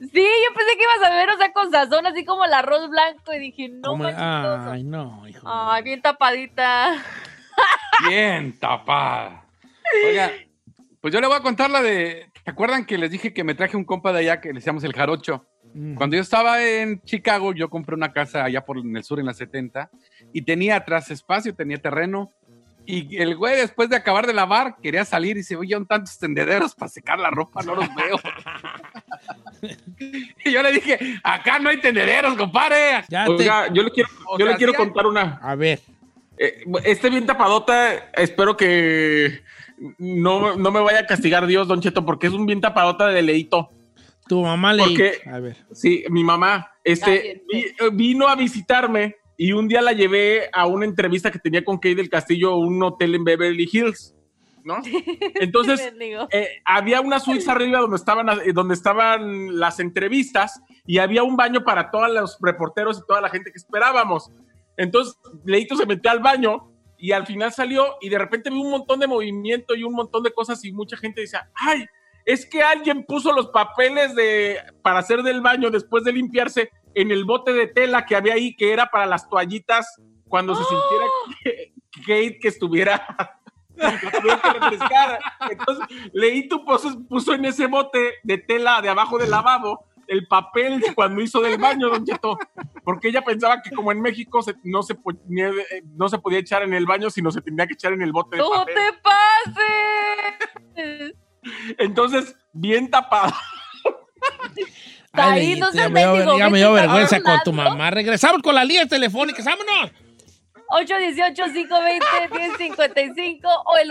[0.00, 2.88] Sí, yo pensé que ibas a ver, o sea, con sazón, así como el arroz
[2.88, 3.32] blanco.
[3.34, 4.18] Y dije, no, manches,
[4.72, 5.46] Ay, no, hijo.
[5.46, 6.96] Ay, bien tapadita.
[8.08, 9.41] Bien tapada.
[10.06, 10.32] Oiga,
[11.00, 12.30] pues yo le voy a contar la de.
[12.44, 14.84] ¿Se acuerdan que les dije que me traje un compa de allá que le decíamos
[14.84, 15.44] el Jarocho?
[15.74, 15.94] Mm.
[15.94, 19.26] Cuando yo estaba en Chicago, yo compré una casa allá por en el sur en
[19.26, 19.90] la 70
[20.32, 22.30] y tenía atrás espacio, tenía terreno.
[22.84, 26.74] Y el güey, después de acabar de lavar, quería salir y oye, un tantos tendederos
[26.74, 28.18] para secar la ropa, no los veo.
[30.44, 33.04] y yo le dije, acá no hay tendederos, compadre.
[33.28, 35.38] Oiga, yo le quiero, O yo sea, le quiero contar una.
[35.42, 35.80] A ver.
[36.38, 39.42] Eh, este bien tapadota, espero que
[39.98, 43.22] no, no me vaya a castigar Dios, Don Cheto, porque es un bien tapadota de
[43.22, 43.70] leito.
[44.28, 44.82] Tu mamá le...
[44.84, 45.56] Porque- A ver.
[45.72, 50.66] Sí, mi mamá este, vi- eh, vino a visitarme y un día la llevé a
[50.66, 54.14] una entrevista que tenía con Kay del Castillo, un hotel en Beverly Hills,
[54.64, 54.76] ¿no?
[55.34, 55.80] Entonces,
[56.30, 61.36] eh, había una suiza arriba donde estaban, eh, donde estaban las entrevistas y había un
[61.36, 64.30] baño para todos los reporteros y toda la gente que esperábamos.
[64.76, 68.70] Entonces, Leito se metió al baño y al final salió y de repente vi un
[68.70, 71.84] montón de movimiento y un montón de cosas y mucha gente decía, ay,
[72.24, 77.10] es que alguien puso los papeles de, para hacer del baño después de limpiarse en
[77.10, 81.06] el bote de tela que había ahí, que era para las toallitas cuando se sintiera
[81.42, 81.72] que,
[82.06, 83.04] Kate que estuviera
[83.76, 85.18] que refrescar.
[85.50, 90.80] Entonces, Leito puso, puso en ese bote de tela de abajo del lavabo el papel
[90.80, 92.38] de cuando hizo del baño, Don Cheto,
[92.84, 96.38] porque ella pensaba que como en México se- no, se, ponía- eh, no se podía
[96.40, 98.74] echar en el baño, sino se tenía que echar en el bote de ¡No papel.
[98.74, 98.92] te
[100.74, 101.14] pases!
[101.78, 103.32] Entonces, bien tapado.
[105.14, 107.90] Ahí Ay, no ya me dio, ya me dio vergüenza con tu mamá.
[107.90, 109.44] Regresamos con las líneas telefónicas.
[109.44, 109.90] ¡Vámonos!
[110.70, 113.90] 818-520-1055 o el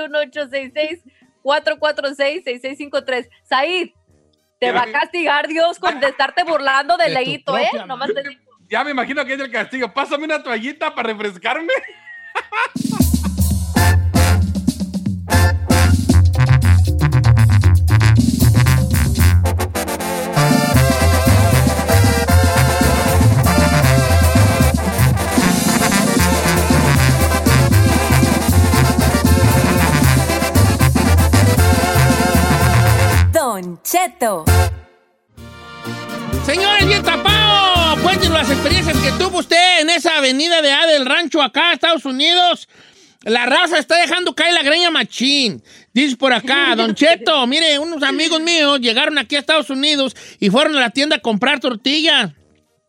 [1.44, 3.30] 1866-446-6653.
[3.44, 3.90] Said,
[4.62, 7.70] te va a castigar Dios con de estarte burlando de De tu leíto, ¿eh?
[7.88, 8.42] Nomás te digo.
[8.70, 9.92] Ya me imagino que es el castigo.
[9.92, 11.74] Pásame una toallita para refrescarme.
[33.92, 34.46] Cheto.
[36.46, 38.02] Señores, bien tapado.
[38.02, 42.06] Cuéntenos las experiencias que tuvo usted en esa avenida de A del Rancho acá, Estados
[42.06, 42.70] Unidos.
[43.24, 45.62] La raza está dejando caer la greña machín.
[45.94, 50.50] Dice por acá, Don Cheto, mire, unos amigos míos llegaron aquí a Estados Unidos y
[50.50, 52.32] fueron a la tienda a comprar tortillas.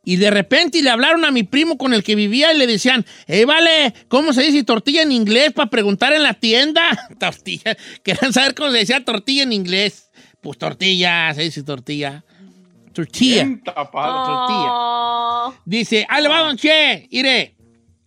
[0.05, 3.05] Y de repente le hablaron a mi primo con el que vivía y le decían,
[3.27, 6.83] eh, vale, ¿cómo se dice tortilla en inglés para preguntar en la tienda?
[7.19, 7.77] tortilla.
[8.05, 10.12] Querían saber cómo se decía tortilla en inglés.
[10.43, 12.25] Pues tortilla, se dice tortilla.
[12.93, 13.47] Tortilla.
[13.65, 14.27] Tapado.
[14.27, 15.63] Tortilla.
[15.65, 17.55] Dice, ahí le va, don Che, mire.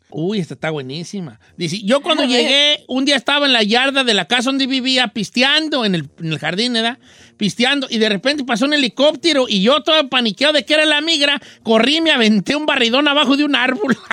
[0.09, 1.39] Uy, esta está buenísima.
[1.57, 4.67] Dice, yo cuando A llegué, un día estaba en la yarda de la casa donde
[4.67, 6.99] vivía, pisteando en el, en el jardín, ¿verdad?
[7.37, 11.01] Pisteando, y de repente pasó un helicóptero y yo todo paniqueado de que era la
[11.01, 13.97] migra, corrí y me aventé un barridón abajo de un árbol.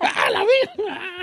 [0.00, 1.22] ¡Ah, la migra!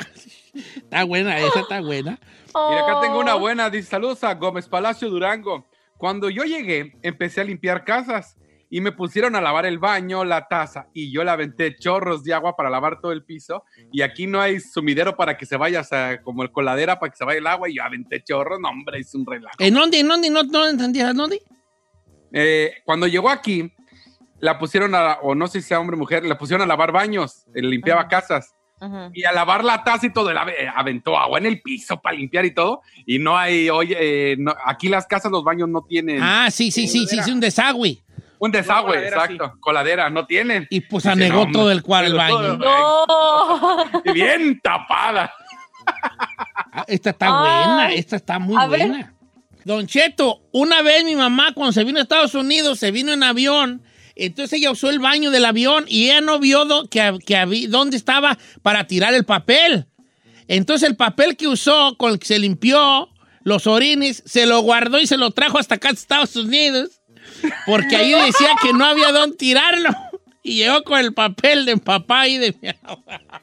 [0.75, 2.19] Está buena, esa está buena.
[2.53, 3.69] Y acá tengo una buena.
[3.69, 5.67] Dice, saludos a Gómez Palacio Durango.
[5.97, 8.37] Cuando yo llegué, empecé a limpiar casas
[8.69, 12.33] y me pusieron a lavar el baño, la taza, y yo le aventé chorros de
[12.33, 13.63] agua para lavar todo el piso.
[13.91, 17.11] Y aquí no hay sumidero para que se vaya, o sea, como el coladera para
[17.11, 18.59] que se vaya el agua, y yo aventé chorros.
[18.59, 19.55] No, hombre, es un relajo.
[19.59, 19.99] ¿En dónde?
[19.99, 20.29] ¿En dónde?
[20.31, 21.11] No, no entendía.
[21.11, 21.41] ¿En dónde?
[22.31, 23.71] Eh, cuando llegó aquí,
[24.39, 26.91] la pusieron a, o no sé si sea hombre o mujer, la pusieron a lavar
[26.91, 28.55] baños, eh, limpiaba casas.
[29.13, 30.37] Y a lavar la taza y todo, él
[30.75, 32.81] aventó agua en el piso para limpiar y todo.
[33.05, 36.19] Y no hay, oye, eh, no- aquí las casas, los baños no tienen.
[36.21, 37.99] Ah, sí, sí, sí, sí, sí, un desagüe.
[38.39, 39.53] Un desagüe, coladera, exacto.
[39.61, 40.67] Coladera, no tienen.
[40.69, 42.57] Y pues anegó no, todo el cuarto, el baño.
[42.57, 43.05] No.
[44.03, 45.31] Y bien tapada.
[46.71, 47.33] Ah, Esta está Ay.
[47.67, 48.87] buena, esta está muy A ver.
[48.87, 49.13] buena.
[49.63, 53.23] Don Cheto, una vez mi mamá cuando se vino a Estados Unidos, se vino en
[53.23, 53.81] avión,
[54.15, 57.35] entonces ella usó el baño del avión y ella no vio do- que, hab- que
[57.35, 59.85] habí- dónde estaba para tirar el papel.
[60.47, 63.09] Entonces el papel que usó, con el que se limpió
[63.43, 67.01] los orines, se lo guardó y se lo trajo hasta acá a Estados Unidos,
[67.65, 69.89] porque ahí decía que no había dónde tirarlo.
[70.43, 73.41] Y llegó con el papel de papá y de mi abuela.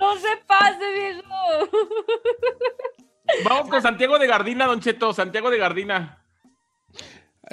[0.00, 1.70] No se pase, viejo.
[3.44, 5.12] Vamos con Santiago de Gardina, Don Cheto.
[5.14, 6.23] Santiago de Gardina.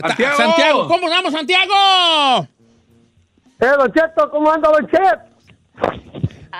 [0.01, 0.37] Santiago.
[0.37, 1.73] Santiago, ¿cómo vamos, Santiago?
[3.59, 5.19] Eh, Don Cheto, ¿cómo anda, Don Chet?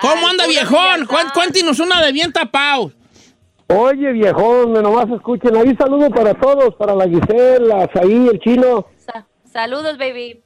[0.00, 1.06] ¿Cómo anda, viejón?
[1.34, 2.92] Cuéntenos una de bien tapado.
[3.68, 5.56] Oye, viejón, nomás escuchen.
[5.56, 8.86] Ahí saludo para todos, para la Gisela, Saí, el chino.
[8.98, 10.42] Sa- Saludos, baby.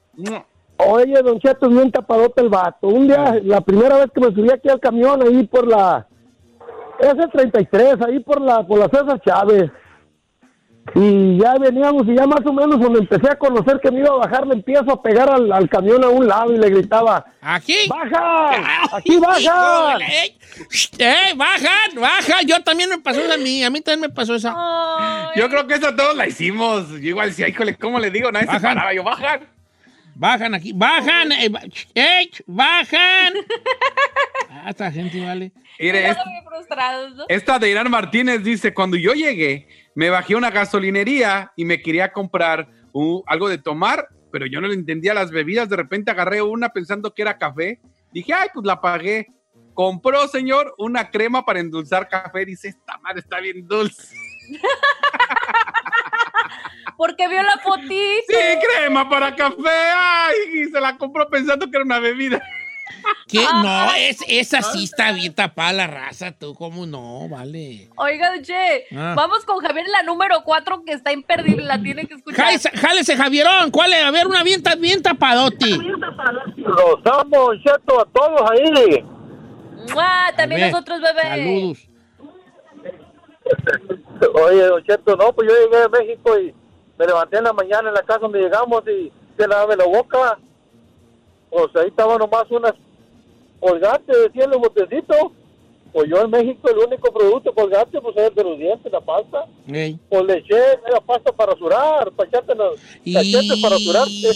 [0.78, 2.88] Oye, Don Cheto, es bien tapadote el vato.
[2.88, 6.06] Un día, la primera vez que me subí aquí al camión, ahí por la...
[6.98, 9.70] S33, ahí por la, por la César Chávez.
[10.94, 14.10] Y ya veníamos y ya más o menos cuando empecé a conocer que me iba
[14.10, 17.24] a bajar, le empiezo a pegar al, al camión a un lado y le gritaba,
[17.40, 17.74] ¿Aquí?
[17.88, 18.86] ¡Baja!
[18.96, 19.98] ¡Aquí baja!
[19.98, 20.38] ¡Ey!
[20.98, 21.94] ¡Eh, bajan!
[22.00, 22.42] ¡Baja!
[22.46, 23.62] Yo también me pasó esa a mí.
[23.64, 24.54] A mí también me pasó esa.
[25.36, 26.88] Yo creo que eso todos la hicimos.
[26.90, 28.30] Yo igual decía, híjole, ¿cómo le digo?
[28.32, 28.74] Nadie se Bajan.
[28.74, 28.94] paraba.
[28.94, 29.40] Yo, bajan.
[30.14, 30.72] Bajan aquí.
[30.72, 31.32] ¡Bajan!
[31.32, 31.48] ¡Ey!
[31.48, 31.60] ba-
[31.94, 32.30] ¡Ey!
[32.46, 33.34] ¡Bajan!
[34.48, 35.52] Ah, esta gente vale.
[37.28, 41.80] Esta de Irán Martínez dice, cuando yo llegué, me bajé a una gasolinería y me
[41.80, 42.68] quería comprar
[43.26, 45.70] algo de tomar, pero yo no le entendía las bebidas.
[45.70, 47.80] De repente agarré una pensando que era café.
[48.12, 49.26] Dije, ay, pues la pagué.
[49.72, 52.44] Compró, señor, una crema para endulzar café.
[52.44, 54.14] Dice, esta madre está bien dulce.
[56.98, 58.26] Porque vio la fotito.
[58.28, 59.94] Sí, crema para café.
[59.98, 62.42] Ay, y se la compró pensando que era una bebida.
[63.28, 63.40] ¿Qué?
[63.40, 66.54] No, es, esa sí está bien tapada la raza, tú.
[66.54, 67.28] ¿Cómo no?
[67.28, 67.88] Vale.
[67.96, 69.14] Oiga, Che, Ah.
[69.16, 72.44] vamos con Javier la número 4 que está imperdible, la tiene que escuchar.
[72.46, 73.70] Jálese, jálese, Javierón.
[73.70, 74.04] ¿Cuál es?
[74.04, 75.76] A ver, una bien, bien tapadote.
[76.56, 79.04] Los amo, Don Cheto, a todos ahí.
[79.92, 80.32] ¡Mua!
[80.36, 81.22] También A ver, nosotros, bebé.
[81.22, 81.88] Saludos.
[84.34, 86.54] Oye, Don Cheto, no, pues yo llegué de México y
[86.98, 90.38] me levanté en la mañana en la casa donde llegamos y se la la boca.
[91.56, 92.74] Pues ahí estaban nomás unas
[93.60, 95.32] colgantes, decían los botecitos.
[95.92, 99.00] Pues yo en México el único producto colgante pues era el de los dientes, la
[99.00, 99.46] pasta.
[99.66, 99.98] Ey.
[100.10, 100.54] Pues le eché,
[100.86, 104.32] era pasta para rasurar, para echarte los cachetes para rasurarte.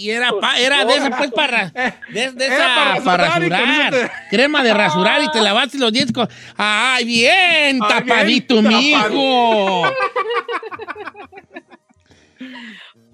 [0.00, 1.70] Y era, pa- era de esa, pues, para,
[2.12, 3.94] de, de Era esa, para para rasurar con rasurar.
[3.94, 6.28] eso Crema de rasurar y te lavaste los dientes con...
[6.56, 7.80] ¡Ay, bien!
[7.82, 9.82] Ay, tapadito, bien mijo.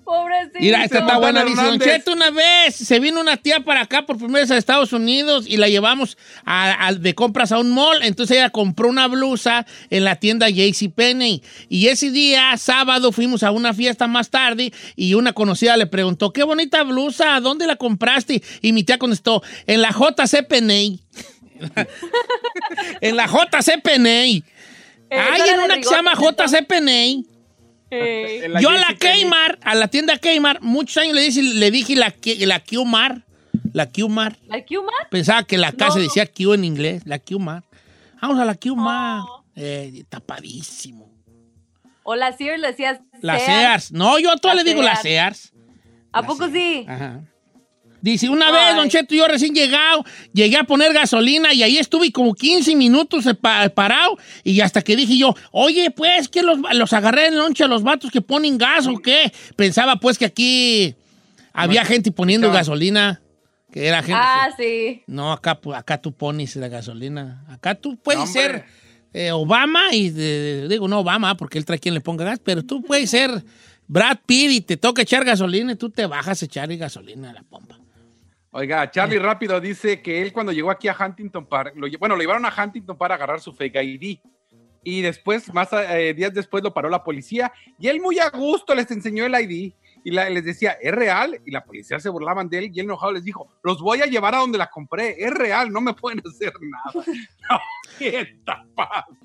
[0.04, 0.58] Pobrecito.
[0.60, 1.44] Mira, esta está buena.
[1.44, 1.78] Dice, Don.
[1.80, 5.46] Cheto, una vez se vino una tía para acá por primera vez a Estados Unidos
[5.48, 8.02] y la llevamos a- a- de compras a un mall.
[8.02, 11.42] Entonces ella compró una blusa en la tienda JCPenney.
[11.68, 16.32] Y ese día, sábado, fuimos a una fiesta más tarde y una conocida le preguntó,
[16.32, 18.42] qué bonita blusa, ¿dónde la compraste?
[18.60, 21.00] Y mi tía contestó, en la JCPenney.
[23.00, 24.44] en la JCPenney.
[25.10, 26.66] Hay en una que se llama JC
[27.90, 31.96] Eh, Yo a la Kmart, a la tienda Kmart, muchos años le dije, le dije
[31.96, 32.14] la,
[32.46, 33.24] la Qmart.
[33.72, 34.38] La Qmart.
[34.46, 35.08] ¿La Q-Mar?
[35.10, 35.92] Pensaba que la K No.
[35.92, 37.02] se decía Q en inglés.
[37.06, 37.64] La Qmart.
[38.20, 39.26] Vamos a la Qmart.
[39.56, 41.12] Eh, tapadísimo.
[42.04, 43.00] O la Sears le decías.
[43.20, 43.90] La Sears.
[43.92, 45.38] No, yo a todas le digo la Sears.
[45.38, 45.52] Sears.
[46.12, 46.84] ¿A poco sí?
[46.88, 47.22] Ajá.
[48.04, 52.12] Dice, una vez, Don Cheto, yo recién llegado, llegué a poner gasolina y ahí estuve
[52.12, 56.92] como 15 minutos pa- parado y hasta que dije yo, oye, pues, que los, los
[56.92, 59.32] agarré en lonche a los vatos que ponen gas o qué?
[59.56, 60.94] Pensaba pues que aquí
[61.54, 63.22] había gente poniendo gasolina,
[63.72, 64.20] que era gente...
[64.22, 65.02] Ah, sí.
[65.06, 67.46] No, acá, acá tú pones la gasolina.
[67.48, 68.66] Acá tú puedes No, ser
[69.14, 72.82] eh, Obama y digo, no Obama porque él trae quien le ponga gas, pero tú
[72.82, 73.42] puedes ser
[73.86, 77.32] Brad Pitt y te toca echar gasolina y tú te bajas a echar gasolina a
[77.32, 77.78] la pompa.
[78.56, 82.20] Oiga, Charlie rápido dice que él cuando llegó aquí a Huntington Park, lo bueno, lo
[82.20, 84.18] llevaron a Huntington para agarrar su fake ID.
[84.84, 88.72] Y después, más eh, días después, lo paró la policía y él muy a gusto
[88.76, 89.72] les enseñó el ID
[90.04, 91.40] y la- les decía, ¿es real?
[91.44, 94.06] Y la policía se burlaban de él y él enojado les dijo, los voy a
[94.06, 96.92] llevar a donde la compré, es real, no me pueden hacer nada.
[97.50, 97.58] No,
[97.98, 98.36] qué.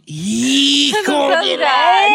[0.05, 2.07] ¡Hijo de la-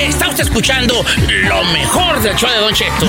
[0.00, 0.94] Está usted escuchando
[1.48, 3.06] lo mejor del show de Don Cheto.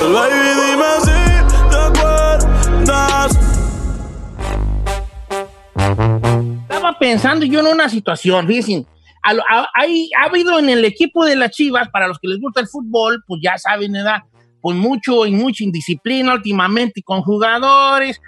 [6.69, 8.85] Estaba pensando yo en una situación, fíjense.
[9.23, 12.27] a lo- a- hay- ha habido en el equipo de las Chivas, para los que
[12.27, 14.23] les gusta el fútbol, pues ya saben, ¿verdad?
[14.61, 18.19] Pues mucho y mucha indisciplina últimamente con jugadores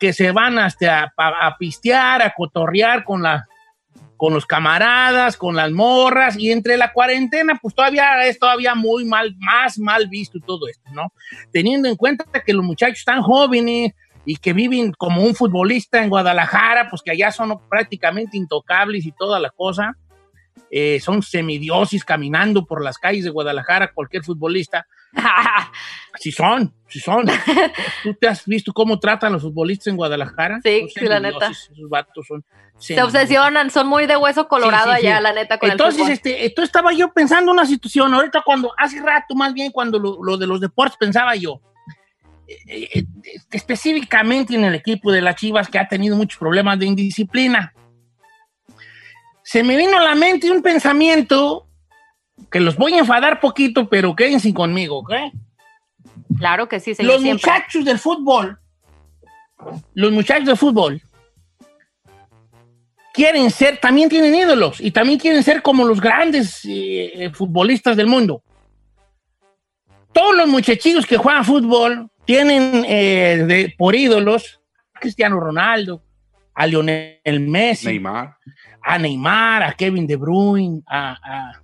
[0.00, 3.44] que se van hasta a, a- a pistear, a cotorrear con la,
[4.20, 9.06] con los camaradas, con las morras, y entre la cuarentena, pues todavía es todavía muy
[9.06, 11.14] mal, más mal visto todo esto, ¿no?
[11.52, 13.94] Teniendo en cuenta que los muchachos están jóvenes
[14.26, 19.12] y que viven como un futbolista en Guadalajara, pues que allá son prácticamente intocables y
[19.12, 19.96] toda la cosa,
[20.70, 24.86] eh, son semidiosis caminando por las calles de Guadalajara, cualquier futbolista.
[26.18, 27.24] Sí son, sí son.
[28.02, 30.60] ¿Tú te has visto cómo tratan los futbolistas en Guadalajara?
[30.62, 31.50] Sí, sí, la neta.
[31.50, 32.44] Esos vatos son
[32.78, 35.06] Se obsesionan, son muy de hueso colorado Sí, sí, sí.
[35.06, 38.72] allá, la neta, con Entonces, el este, entonces estaba yo pensando una situación, ahorita cuando,
[38.76, 41.62] hace rato más bien, cuando lo, lo de los deportes pensaba yo,
[42.66, 43.04] eh, eh,
[43.52, 47.72] específicamente en el equipo de las Chivas que ha tenido muchos problemas de indisciplina.
[49.42, 51.66] Se me vino a la mente un pensamiento
[52.50, 55.12] que los voy a enfadar poquito, pero quédense conmigo, ¿ok?
[56.38, 57.12] Claro que sí, señor.
[57.14, 57.50] Los siempre.
[57.50, 58.58] muchachos del fútbol,
[59.94, 61.02] los muchachos del fútbol,
[63.12, 67.96] quieren ser, también tienen ídolos y también quieren ser como los grandes eh, eh, futbolistas
[67.96, 68.42] del mundo.
[70.12, 74.60] Todos los muchachillos que juegan fútbol tienen eh, de- por ídolos
[74.94, 76.02] a Cristiano Ronaldo,
[76.54, 78.36] a Lionel Messi, Neymar.
[78.82, 81.62] A Neymar, a Kevin De Bruyne, a, a-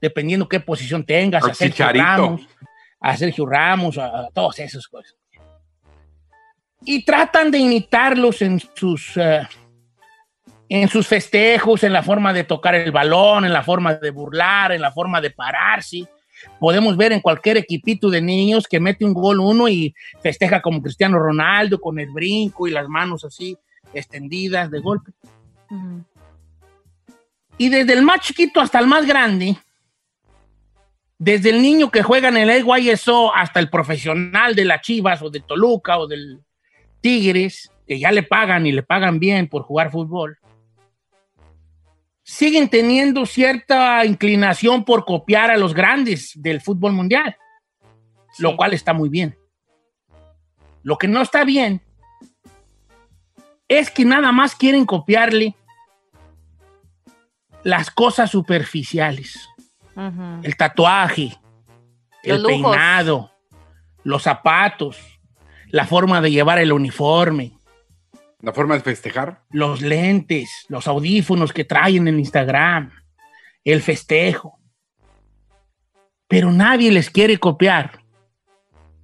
[0.00, 1.86] dependiendo qué posición tengas, a Sergio.
[1.92, 2.48] Ramos,
[3.00, 5.14] a Sergio Ramos, a, a todos esos cosas.
[6.86, 9.40] Y tratan de imitarlos en sus, eh,
[10.68, 14.72] en sus festejos, en la forma de tocar el balón, en la forma de burlar,
[14.72, 16.06] en la forma de pararse.
[16.60, 20.82] Podemos ver en cualquier equipito de niños que mete un gol uno y festeja como
[20.82, 23.56] Cristiano Ronaldo, con el brinco y las manos así
[23.94, 25.12] extendidas de golpe.
[27.56, 29.56] Y desde el más chiquito hasta el más grande,
[31.18, 35.30] desde el niño que juega en el YSO hasta el profesional de las Chivas o
[35.30, 36.40] del Toluca o del
[37.00, 40.38] Tigres, que ya le pagan y le pagan bien por jugar fútbol,
[42.22, 47.36] siguen teniendo cierta inclinación por copiar a los grandes del fútbol mundial,
[48.38, 49.36] lo cual está muy bien.
[50.82, 51.82] Lo que no está bien
[53.68, 55.54] es que nada más quieren copiarle
[57.62, 59.48] las cosas superficiales
[60.42, 61.38] el tatuaje,
[62.24, 62.48] el lujos.
[62.48, 63.30] peinado,
[64.02, 64.98] los zapatos,
[65.68, 67.52] la forma de llevar el uniforme,
[68.40, 69.42] La forma de festejar.
[69.50, 72.90] los lentes, los audífonos que traen en Instagram,
[73.62, 74.58] el festejo.
[76.26, 78.00] Pero nadie les quiere copiar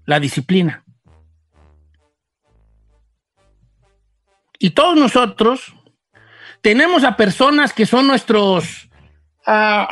[0.06, 0.84] la disciplina.
[4.60, 5.74] Y todos nosotros
[6.60, 8.88] tenemos a personas que son nuestros...
[9.44, 9.88] ah,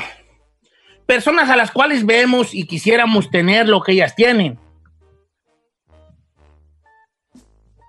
[1.07, 4.61] personas a las cuales vemos y quisiéramos tener lo que ellas tienen.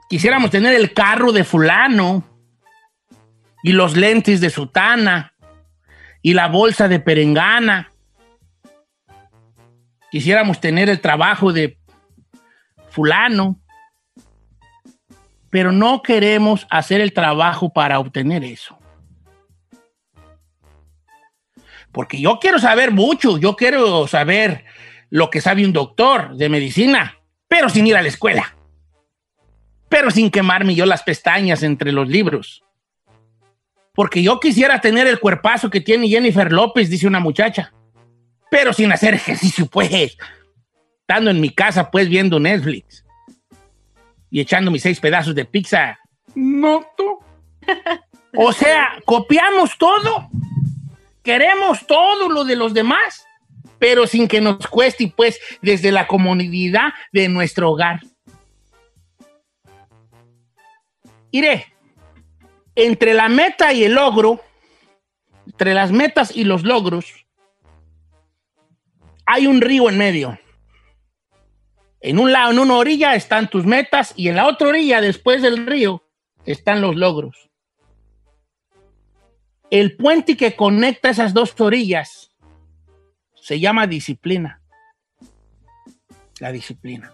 [0.10, 2.24] Quisiéramos tener el carro de fulano,
[3.62, 5.34] y los lentes de sutana
[6.22, 7.92] y la bolsa de perengana.
[10.12, 11.78] Quisiéramos tener el trabajo de
[12.90, 13.59] fulano,
[15.50, 18.78] pero no queremos hacer el trabajo para obtener eso.
[21.92, 24.66] Porque yo quiero saber mucho, yo quiero saber
[25.10, 28.56] lo que sabe un doctor de medicina, pero sin ir a la escuela,
[29.90, 32.64] pero sin quemarme yo las pestañas entre los libros.
[33.96, 37.74] Porque yo quisiera tener el cuerpazo que tiene Jennifer López, dice una muchacha,
[38.52, 40.16] pero sin hacer ejercicio, pues,
[41.02, 43.04] estando en mi casa, pues, viendo Netflix
[44.30, 45.98] y echando mis seis pedazos de pizza.
[46.36, 47.20] No, tú.
[48.38, 50.30] O sea, copiamos todo,
[51.24, 53.26] queremos todo lo de los demás,
[53.80, 58.02] pero sin que nos cueste, y pues, desde la comodidad de nuestro hogar.
[61.32, 61.66] Iré,
[62.76, 64.42] entre la meta y el logro,
[65.48, 67.26] entre las metas y los logros,
[69.26, 70.40] hay un río en medio.
[72.02, 75.42] En un lado, en una orilla están tus metas y en la otra orilla, después
[75.42, 76.04] del río,
[76.46, 77.50] están los logros.
[79.70, 82.32] El puente que conecta esas dos orillas
[83.36, 84.62] se llama disciplina.
[86.40, 87.14] La disciplina.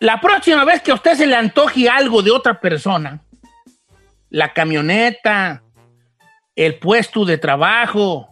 [0.00, 3.22] La próxima vez que a usted se le antoje algo de otra persona,
[4.30, 5.62] la camioneta,
[6.56, 8.31] el puesto de trabajo,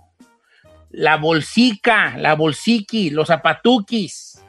[0.90, 4.42] la bolsica, la bolsiqui, los zapatuquis.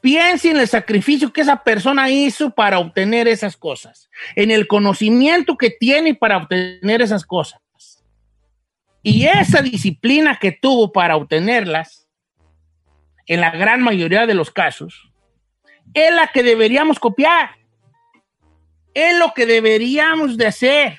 [0.00, 5.58] Piense en el sacrificio que esa persona hizo para obtener esas cosas, en el conocimiento
[5.58, 7.60] que tiene para obtener esas cosas.
[9.02, 12.08] Y esa disciplina que tuvo para obtenerlas,
[13.26, 15.12] en la gran mayoría de los casos,
[15.92, 17.50] es la que deberíamos copiar.
[18.94, 20.98] Es lo que deberíamos de hacer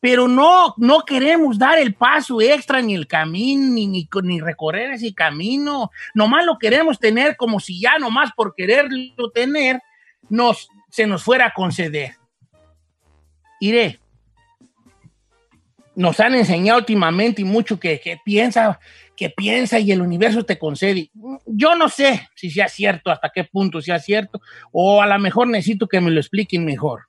[0.00, 4.92] pero no, no queremos dar el paso extra ni el camino, ni, ni, ni, recorrer
[4.92, 5.90] ese camino.
[6.14, 9.80] Nomás lo queremos tener como si ya nomás por quererlo tener
[10.30, 12.14] nos, se nos fuera a conceder.
[13.60, 14.00] Iré.
[15.94, 18.80] Nos han enseñado últimamente y mucho que, que piensa,
[19.14, 21.10] que piensa y el universo te concede.
[21.44, 24.40] Yo no sé si sea cierto, hasta qué punto sea cierto,
[24.72, 27.02] o a lo mejor necesito que me lo expliquen mejor.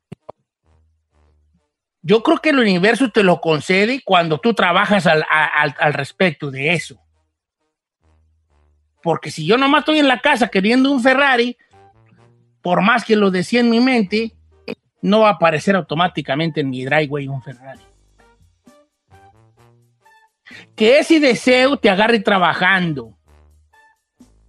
[2.04, 6.50] Yo creo que el universo te lo concede cuando tú trabajas al, al, al, respecto
[6.50, 7.00] de eso.
[9.04, 11.58] Porque si yo nomás estoy en la casa queriendo un Ferrari,
[12.62, 14.34] por más que lo decía en mi mente,
[15.02, 17.82] no va a aparecer automáticamente en mi driveway un Ferrari.
[20.76, 23.16] Que ese deseo te agarre trabajando.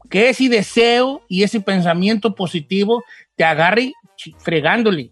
[0.09, 3.93] Que ese deseo y ese pensamiento positivo te agarre
[4.39, 5.11] fregándole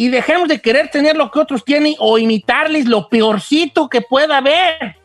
[0.00, 4.38] y dejemos de querer tener lo que otros tienen o imitarles lo peorcito que pueda
[4.38, 4.96] haber.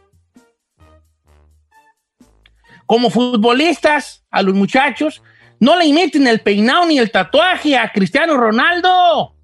[2.86, 5.22] Como futbolistas, a los muchachos,
[5.60, 9.36] no le imiten el peinado ni el tatuaje a Cristiano Ronaldo.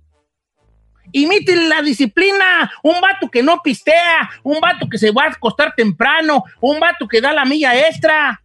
[1.12, 2.72] Imiten la disciplina.
[2.82, 7.10] Un vato que no pistea, un vato que se va a acostar temprano, un vato
[7.10, 8.42] que da la milla extra.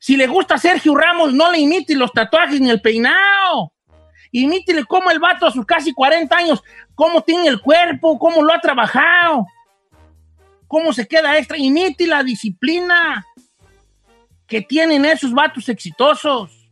[0.00, 3.75] Si le gusta Sergio Ramos, no le imiten los tatuajes ni el peinado.
[4.32, 6.62] Imítele cómo el vato a sus casi 40 años,
[6.94, 9.46] cómo tiene el cuerpo, cómo lo ha trabajado,
[10.66, 11.56] cómo se queda extra.
[11.58, 13.24] Imite la disciplina
[14.46, 16.68] que tienen esos vatos exitosos.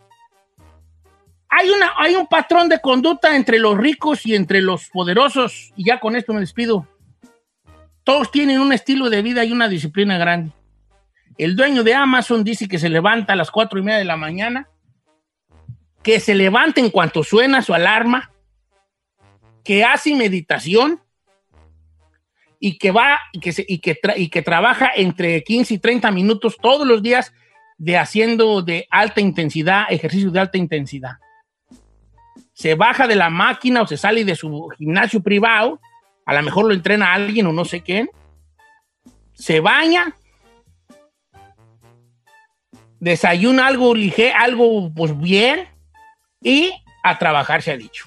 [1.49, 5.85] Hay, una, hay un patrón de conducta entre los ricos y entre los poderosos, y
[5.85, 6.89] ya con esto me despido.
[8.03, 10.53] Todos tienen un estilo de vida y una disciplina grande.
[11.39, 14.17] El dueño de Amazon dice que se levanta a las cuatro y media de la
[14.17, 14.69] mañana
[16.05, 18.31] que se levanta en cuanto suena su alarma,
[19.65, 21.01] que hace meditación
[22.61, 27.03] y que va y que, y que, trabaja entre 15 y 30 minutos todos los
[27.03, 27.33] días
[27.79, 31.13] de haciendo de alta intensidad, ejercicio de alta intensidad.
[32.53, 35.81] Se baja de la máquina o se sale de su gimnasio privado,
[36.27, 38.11] a lo mejor lo entrena alguien o no sé quién,
[39.33, 40.17] se baña,
[43.01, 45.74] desayuna algo ligero, algo pues bien,
[46.45, 46.73] y
[47.03, 48.07] a trabajar se ha dicho.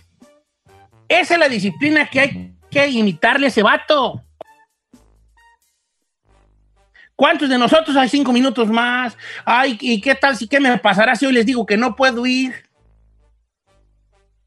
[1.10, 4.24] Esa es la disciplina que hay que imitarle a ese vato.
[7.16, 9.18] ¿Cuántos de nosotros hay cinco minutos más?
[9.44, 12.26] Ay, ¿y qué tal si qué me pasará si hoy les digo que no puedo
[12.28, 12.54] ir?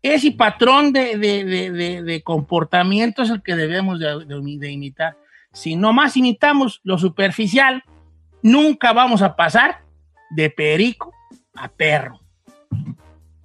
[0.03, 5.17] Ese patrón de, de, de, comportamiento es el que debemos de, imitar.
[5.53, 7.83] Si nomás imitamos lo superficial,
[8.41, 9.83] nunca vamos a pasar
[10.31, 11.13] de perico
[11.55, 12.21] a perro.